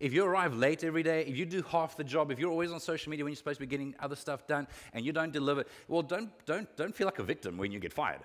[0.00, 2.72] if you arrive late every day, if you do half the job, if you're always
[2.72, 5.32] on social media when you're supposed to be getting other stuff done and you don't
[5.32, 8.20] deliver, well, don't, don't, don't feel like a victim when you get fired.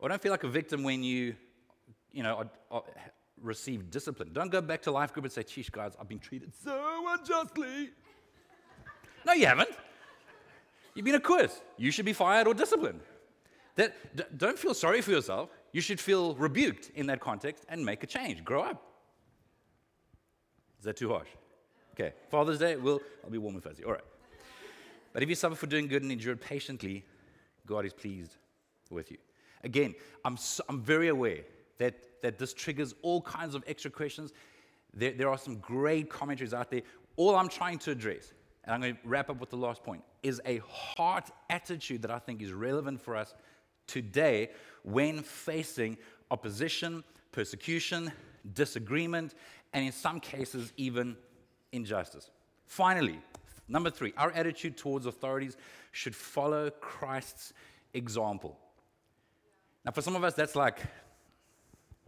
[0.00, 1.36] Or don't feel like a victim when you,
[2.14, 3.00] you know, are, are, uh,
[3.42, 4.30] receive discipline.
[4.32, 7.90] Don't go back to life group and say, geez, guys, I've been treated so unjustly.
[9.26, 9.70] no, you haven't.
[10.94, 11.60] You've been a quiz.
[11.76, 13.00] You should be fired or disciplined.
[13.74, 15.50] That, d- don't feel sorry for yourself.
[15.72, 18.44] You should feel rebuked in that context and make a change.
[18.44, 18.80] Grow up.
[20.78, 21.28] Is that too harsh?
[21.94, 23.84] Okay, Father's Day, we'll, I'll be warm and fuzzy.
[23.84, 24.04] All right.
[25.12, 27.04] But if you suffer for doing good and endure patiently,
[27.66, 28.36] God is pleased
[28.90, 29.18] with you.
[29.62, 31.42] Again, I'm, so, I'm very aware
[31.78, 34.32] that, that this triggers all kinds of extra questions.
[34.92, 36.82] There, there are some great commentaries out there.
[37.16, 38.32] All I'm trying to address,
[38.64, 42.10] and I'm going to wrap up with the last point, is a heart attitude that
[42.10, 43.34] I think is relevant for us
[43.86, 44.50] today
[44.82, 45.98] when facing
[46.30, 48.12] opposition, persecution,
[48.54, 49.34] disagreement,
[49.72, 51.16] and in some cases, even
[51.72, 52.30] injustice.
[52.66, 53.20] Finally,
[53.68, 55.56] number three, our attitude towards authorities
[55.92, 57.52] should follow Christ's
[57.92, 58.58] example.
[59.84, 60.78] Now, for some of us, that's like,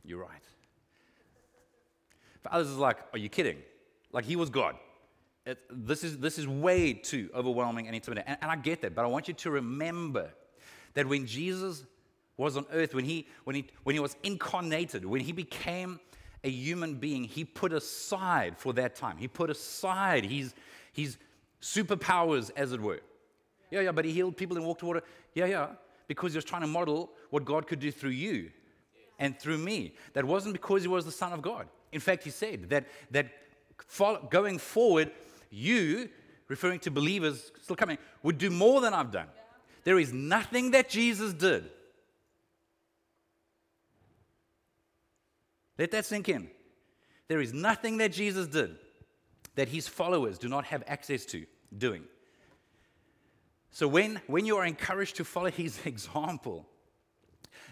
[0.07, 0.31] you're right.
[2.42, 3.59] For others, it's like, are you kidding?
[4.12, 4.77] Like, he was God.
[5.45, 8.29] It, this, is, this is way too overwhelming and intimidating.
[8.29, 10.31] And, and I get that, but I want you to remember
[10.95, 11.85] that when Jesus
[12.37, 16.01] was on earth, when he, when, he, when he was incarnated, when he became
[16.45, 20.55] a human being, he put aside for that time, he put aside his,
[20.92, 21.16] his
[21.61, 23.01] superpowers, as it were.
[23.71, 25.03] Yeah, yeah, but he healed people and walked water.
[25.35, 25.69] Yeah, yeah,
[26.07, 28.51] because he was trying to model what God could do through you
[29.18, 29.94] and through me.
[30.12, 31.68] That wasn't because he was the Son of God.
[31.92, 33.29] In fact, he said that, that
[34.31, 35.11] going forward,
[35.50, 36.09] you,
[36.48, 39.29] referring to believers still coming, would do more than I've done.
[39.85, 41.70] There is nothing that Jesus did.
[45.79, 46.50] Let that sink in.
[47.29, 48.76] There is nothing that Jesus did
[49.57, 51.44] that his followers do not have access to
[51.76, 52.05] doing.
[53.70, 56.66] So when, when you are encouraged to follow his example,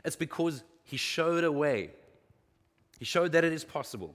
[0.04, 1.90] it's because he showed a way.
[2.98, 4.14] He showed that it is possible.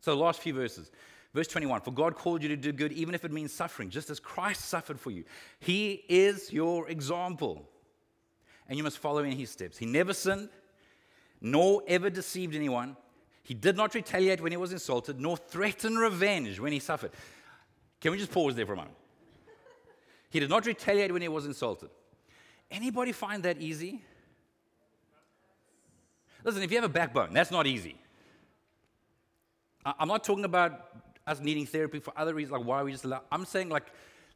[0.00, 0.90] So, the last few verses.
[1.34, 4.08] Verse 21 For God called you to do good, even if it means suffering, just
[4.08, 5.24] as Christ suffered for you.
[5.60, 7.68] He is your example,
[8.68, 9.76] and you must follow in his steps.
[9.76, 10.48] He never sinned,
[11.40, 12.96] nor ever deceived anyone.
[13.42, 17.10] He did not retaliate when he was insulted, nor threaten revenge when he suffered.
[18.00, 18.96] Can we just pause there for a moment?
[20.30, 21.90] He did not retaliate when he was insulted.
[22.70, 24.02] Anybody find that easy?
[26.46, 27.96] Listen, if you have a backbone, that's not easy.
[29.84, 33.22] I'm not talking about us needing therapy for other reasons, like why we just allow.
[33.32, 33.86] I'm saying like,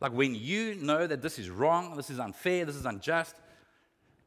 [0.01, 3.37] like when you know that this is wrong, this is unfair, this is unjust.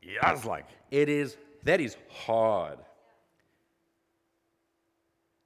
[0.02, 1.36] It's like it is.
[1.64, 2.80] That is hard.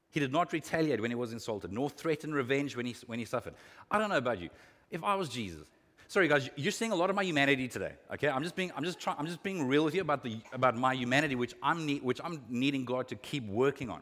[0.10, 3.26] He did not retaliate when he was insulted, nor threaten revenge when he, when he
[3.26, 3.54] suffered.
[3.90, 4.50] I don't know about you.
[4.90, 5.68] If I was Jesus,
[6.08, 7.94] sorry guys, you're seeing a lot of my humanity today.
[8.14, 10.40] Okay, I'm just being, I'm just trying, I'm just being real with you about the
[10.54, 14.02] about my humanity, which I'm need, which I'm needing God to keep working on.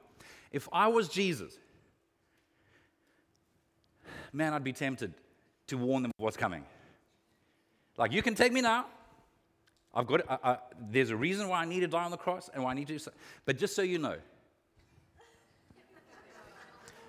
[0.51, 1.57] If I was Jesus,
[4.31, 5.13] man, I'd be tempted
[5.67, 6.63] to warn them of what's coming.
[7.97, 8.85] Like, you can take me now.
[9.93, 10.57] I've got, uh, uh,
[10.89, 12.87] there's a reason why I need to die on the cross and why I need
[12.87, 12.99] to,
[13.45, 14.15] but just so you know,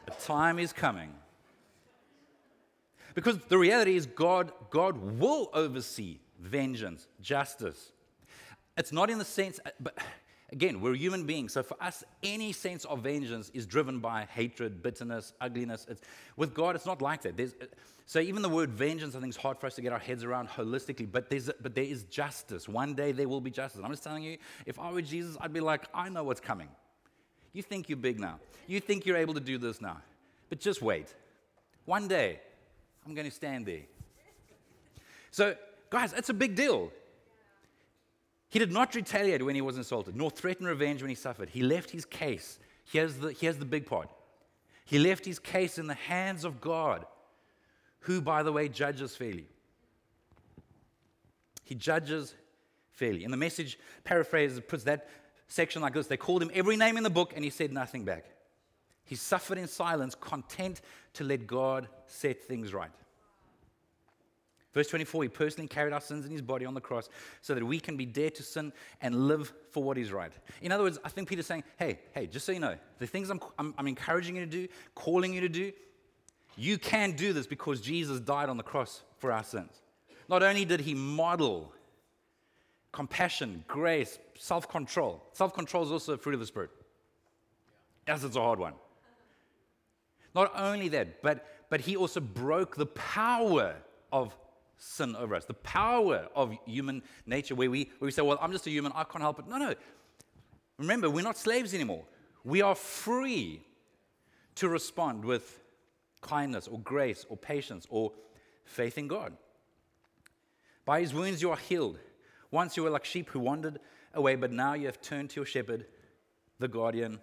[0.07, 1.13] a time is coming.
[3.17, 7.91] Because the reality is, God, God will oversee vengeance, justice.
[8.77, 9.99] It's not in the sense, uh, but
[10.53, 14.81] Again, we're human beings, so for us, any sense of vengeance is driven by hatred,
[14.81, 15.85] bitterness, ugliness.
[15.89, 16.03] It's,
[16.37, 17.37] with God, it's not like that.
[17.37, 17.57] There's,
[18.07, 20.23] so even the word vengeance, I think, is hard for us to get our heads
[20.23, 21.11] around holistically.
[21.11, 22.69] But there's, but there is justice.
[22.69, 23.81] One day there will be justice.
[23.83, 26.69] I'm just telling you, if I were Jesus, I'd be like, I know what's coming.
[27.53, 28.39] You think you're big now.
[28.69, 30.01] You think you're able to do this now.
[30.49, 31.13] But just wait.
[31.87, 32.39] One day,
[33.07, 33.83] I'm going to stand there.
[35.31, 35.55] So,
[35.91, 36.91] guys, it's a big deal.
[38.49, 41.51] He did not retaliate when he was insulted, nor threaten revenge when he suffered.
[41.51, 42.59] He left his case.
[42.85, 44.09] Here's the, here's the big part.
[44.85, 47.05] He left his case in the hands of God,
[48.01, 49.49] who, by the way, judges fairly.
[51.65, 52.35] He judges
[52.93, 53.25] fairly.
[53.25, 55.09] In the message paraphrases puts that
[55.49, 58.05] section like this They called him every name in the book, and he said nothing
[58.05, 58.25] back.
[59.07, 60.83] He suffered in silence, content
[61.15, 62.91] to let God set things right.
[64.75, 67.09] Verse 24, he personally carried our sins in his body on the cross
[67.41, 70.33] so that we can be dead to sin and live for what is right.
[70.61, 73.31] In other words, I think Peter's saying, hey, hey, just so you know, the things
[73.31, 75.73] I'm, I'm, I'm encouraging you to do, calling you to do,
[76.57, 79.81] you can do this because Jesus died on the cross for our sins.
[80.29, 81.73] Not only did he model
[82.93, 86.71] compassion, grace, self control, self control is also a fruit of the Spirit.
[88.07, 88.75] Yes, it's a hard one.
[90.37, 93.75] Not only that, but, but he also broke the power
[94.13, 94.37] of
[94.77, 98.53] sin over us, the power of human nature, where we, where we say, Well, I'm
[98.53, 99.49] just a human, I can't help it.
[99.49, 99.75] No, no.
[100.79, 102.05] Remember, we're not slaves anymore.
[102.45, 103.63] We are free
[104.57, 105.59] to respond with
[106.21, 108.13] kindness or grace or patience or
[108.67, 109.33] faith in God.
[110.85, 111.99] By his wounds you are healed.
[112.51, 113.81] Once you were like sheep who wandered
[114.13, 115.87] away, but now you have turned to your shepherd,
[116.59, 117.21] the guardian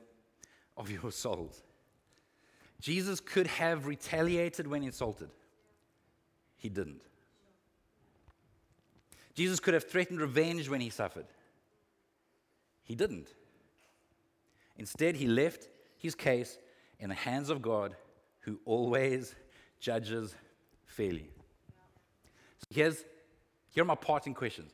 [0.75, 1.61] of your souls.
[2.79, 5.29] Jesus could have retaliated when insulted.
[6.57, 7.01] He didn't.
[9.33, 11.25] Jesus could have threatened revenge when he suffered.
[12.83, 13.29] He didn't.
[14.77, 16.57] Instead, he left his case
[16.99, 17.95] in the hands of God,
[18.41, 19.35] who always
[19.79, 20.35] judges
[20.85, 21.29] fairly.
[22.59, 23.03] So here's,
[23.71, 24.71] here are my parting questions.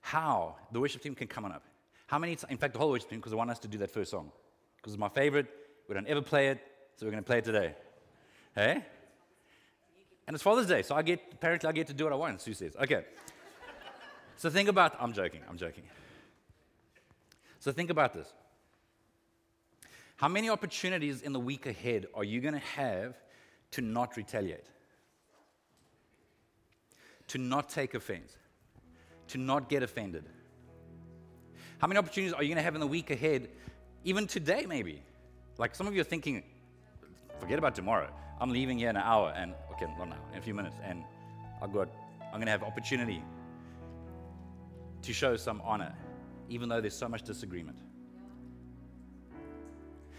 [0.00, 1.62] How the worship team can come on up.
[2.06, 3.90] How many, in fact, the whole worship team, because I want us to do that
[3.90, 4.32] first song.
[4.76, 5.46] Because it's my favorite.
[5.88, 6.60] We don't ever play it,
[7.00, 7.74] so we're going to play today.
[8.54, 8.84] Hey?
[10.26, 12.42] And it's Father's Day, so I get, apparently I get to do what I want,
[12.42, 12.76] Sue says.
[12.76, 13.06] Okay.
[14.36, 15.84] So think about, I'm joking, I'm joking.
[17.58, 18.28] So think about this.
[20.16, 23.14] How many opportunities in the week ahead are you going to have
[23.70, 24.66] to not retaliate?
[27.28, 28.36] To not take offense?
[29.28, 30.26] To not get offended?
[31.78, 33.48] How many opportunities are you going to have in the week ahead,
[34.04, 35.02] even today maybe?
[35.56, 36.42] Like some of you are thinking,
[37.40, 38.10] forget about tomorrow.
[38.40, 41.04] I'm leaving here in an hour and, okay, not now, in a few minutes, and
[41.60, 41.88] I've got,
[42.26, 43.22] I'm going to have opportunity
[45.02, 45.94] to show some honor,
[46.48, 47.78] even though there's so much disagreement.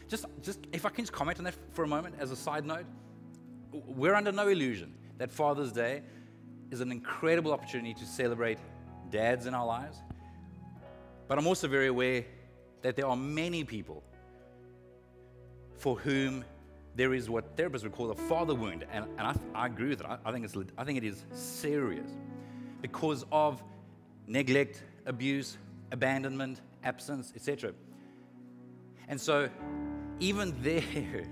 [0.07, 2.65] Just, just if I can just comment on that for a moment as a side
[2.65, 2.85] note,
[3.71, 6.03] we're under no illusion that Father's Day
[6.69, 8.57] is an incredible opportunity to celebrate
[9.09, 9.97] dads in our lives.
[11.27, 12.25] But I'm also very aware
[12.81, 14.03] that there are many people
[15.77, 16.43] for whom
[16.95, 18.85] there is what therapists would call a father wound.
[18.91, 20.05] And, and I, I agree with it.
[20.05, 22.09] I, I, think it's, I think it is serious
[22.81, 23.63] because of
[24.27, 25.57] neglect, abuse,
[25.91, 27.73] abandonment, absence, etc.
[29.07, 29.49] And so,
[30.19, 31.25] even there,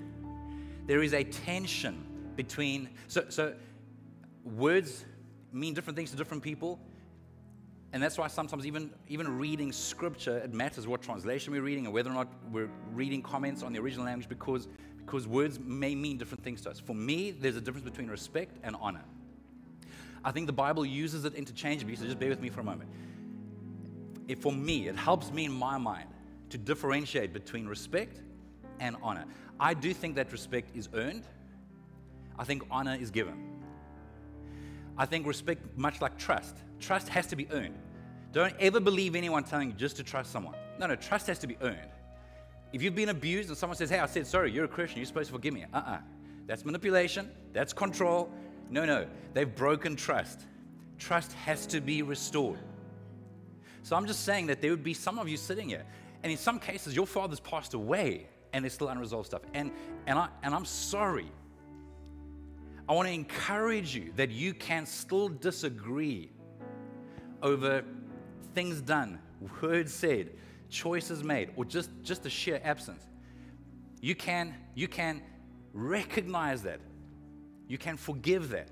[0.86, 2.04] there is a tension
[2.36, 2.90] between.
[3.08, 3.54] So, so,
[4.44, 5.06] words
[5.52, 6.80] mean different things to different people.
[7.92, 11.94] And that's why sometimes, even, even reading scripture, it matters what translation we're reading and
[11.94, 14.68] whether or not we're reading comments on the original language because,
[15.10, 16.80] because words may mean different things to us.
[16.80, 19.04] For me, there's a difference between respect and honor.
[20.24, 22.92] I think the Bible uses it interchangeably, so just bear with me for a moment.
[24.40, 26.10] For me, it helps me in my mind
[26.52, 28.22] to differentiate between respect
[28.80, 29.26] and honor.
[29.60, 31.24] I do think that respect is earned,
[32.38, 33.62] I think honor is given.
[34.96, 37.76] I think respect, much like trust, trust has to be earned.
[38.32, 40.56] Don't ever believe anyone telling you just to trust someone.
[40.78, 41.90] No, no, trust has to be earned.
[42.72, 45.06] If you've been abused and someone says, Hey, I said sorry, you're a Christian, you're
[45.06, 45.66] supposed to forgive me.
[45.74, 45.92] Uh uh-uh.
[45.92, 45.98] uh.
[46.48, 48.32] That's manipulation, that's control,
[48.70, 50.42] no, no, they've broken trust.
[50.98, 52.60] Trust has to be restored.
[53.84, 55.86] So I'm just saying that there would be some of you sitting here,
[56.24, 59.42] and in some cases, your father's passed away and there's still unresolved stuff.
[59.54, 59.72] And,
[60.08, 61.32] and, I, and I'm sorry.
[62.88, 66.32] I want to encourage you that you can still disagree
[67.42, 67.84] over
[68.56, 69.20] things done,
[69.62, 70.32] words said,
[70.70, 73.04] choices made, or just, just the sheer absence.
[74.02, 75.22] You can, you can
[75.74, 76.80] recognize that
[77.70, 78.68] you can forgive that.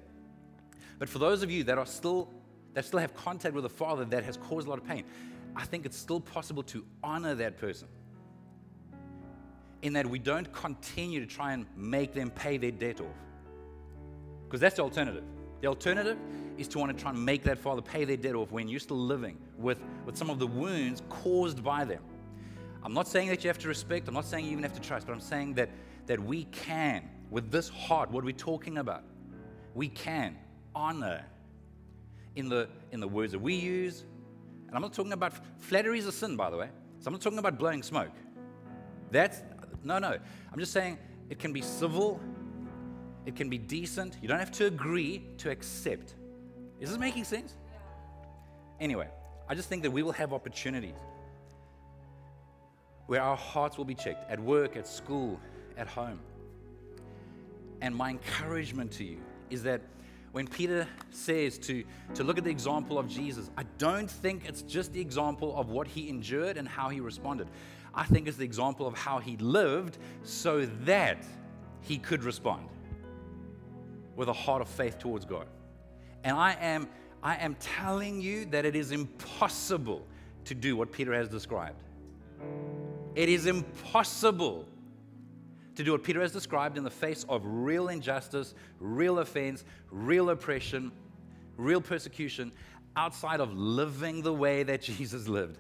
[1.00, 2.30] But for those of you that are still
[2.74, 5.04] that still have contact with a father that has caused a lot of pain,
[5.56, 7.88] I think it's still possible to honor that person.
[9.82, 13.08] In that we don't continue to try and make them pay their debt off.
[14.46, 15.24] Because that's the alternative.
[15.62, 16.18] The alternative
[16.58, 18.80] is to want to try and make that father pay their debt off when you're
[18.80, 22.04] still living with, with some of the wounds caused by them.
[22.84, 24.82] I'm not saying that you have to respect, I'm not saying you even have to
[24.82, 25.70] trust, but I'm saying that,
[26.06, 29.04] that we can with this heart, what we're talking about,
[29.74, 30.38] we can
[30.74, 31.24] honor
[32.36, 34.06] in the, in the words that we use.
[34.68, 36.70] And I'm not talking about flattery is a sin, by the way.
[37.00, 38.12] So I'm not talking about blowing smoke.
[39.12, 39.42] That's,
[39.84, 40.18] no, no.
[40.52, 40.98] I'm just saying
[41.30, 42.20] it can be civil,
[43.26, 44.18] it can be decent.
[44.22, 46.16] You don't have to agree to accept.
[46.80, 47.56] Is this making sense?
[48.80, 49.08] Anyway,
[49.50, 50.96] I just think that we will have opportunities
[53.06, 55.40] where our hearts will be checked at work, at school,
[55.78, 56.20] at home.
[57.82, 59.20] And my encouragement to you
[59.50, 59.82] is that
[60.34, 61.84] when Peter says to,
[62.16, 65.70] to look at the example of Jesus, I don't think it's just the example of
[65.70, 67.48] what he endured and how he responded.
[67.96, 71.26] I think it's the example of how he lived so that
[71.82, 72.68] he could respond
[74.16, 75.48] with a heart of faith towards God.
[76.24, 76.90] And I am,
[77.24, 80.06] I am telling you that it is impossible
[80.46, 81.82] to do what Peter has described.
[83.16, 84.68] It is impossible
[85.76, 90.30] to do what Peter has described in the face of real injustice, real offense, real
[90.30, 90.92] oppression,
[91.58, 92.52] real persecution,
[92.96, 95.60] outside of living the way that Jesus lived.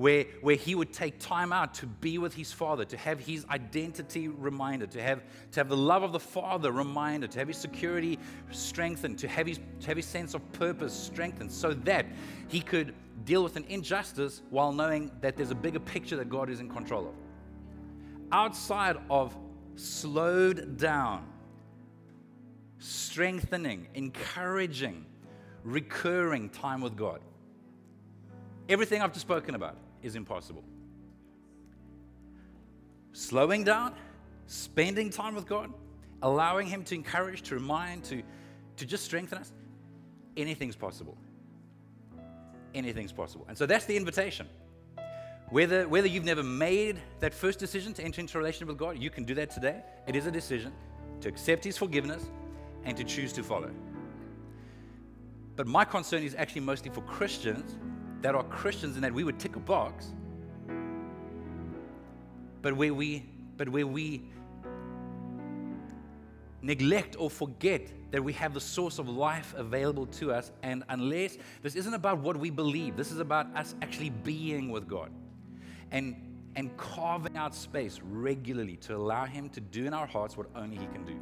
[0.00, 3.44] Where, where he would take time out to be with his father, to have his
[3.50, 5.22] identity reminded, to have,
[5.52, 8.18] to have the love of the father reminded, to have his security
[8.50, 12.06] strengthened, to have his, to have his sense of purpose strengthened, so that
[12.48, 12.94] he could
[13.26, 16.70] deal with an injustice while knowing that there's a bigger picture that God is in
[16.70, 17.14] control of.
[18.32, 19.36] Outside of
[19.76, 21.26] slowed down,
[22.78, 25.04] strengthening, encouraging,
[25.62, 27.20] recurring time with God.
[28.66, 30.64] Everything I've just spoken about is impossible.
[33.12, 33.94] Slowing down,
[34.46, 35.72] spending time with God,
[36.22, 38.22] allowing Him to encourage, to remind, to,
[38.76, 39.52] to just strengthen us,
[40.36, 41.16] anything's possible
[42.74, 43.44] anything's possible.
[43.48, 44.48] And so that's the invitation.
[45.48, 48.98] Whether, whether you've never made that first decision to enter into a relationship with God,
[48.98, 49.82] you can do that today.
[50.06, 50.72] It is a decision
[51.20, 52.30] to accept His forgiveness
[52.84, 53.70] and to choose to follow.
[55.56, 57.76] But my concern is actually mostly for Christians
[58.22, 60.12] that are Christians and that we would tick a box,
[62.62, 64.30] but where we, but where we
[66.62, 70.50] neglect or forget that we have the source of life available to us.
[70.62, 74.88] And unless this isn't about what we believe, this is about us actually being with
[74.88, 75.10] God
[75.92, 76.16] and,
[76.56, 80.76] and carving out space regularly to allow Him to do in our hearts what only
[80.76, 81.18] He can do.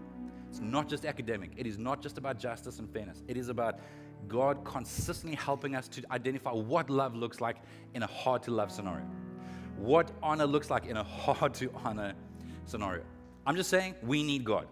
[0.48, 3.80] It's not just academic, it is not just about justice and fairness, it is about
[4.26, 7.56] God consistently helping us to identify what love looks like
[7.94, 9.06] in a hard to love scenario,
[9.76, 12.14] what honor looks like in a hard to honor
[12.66, 13.04] scenario.
[13.46, 14.66] I'm just saying we need God.